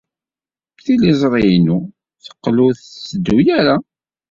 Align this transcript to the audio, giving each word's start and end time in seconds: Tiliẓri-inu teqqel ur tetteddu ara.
Tiliẓri-inu 0.83 1.77
teqqel 2.23 2.57
ur 2.65 2.73
tetteddu 2.75 3.37
ara. 3.59 3.75